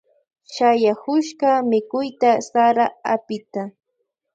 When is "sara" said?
2.49-2.85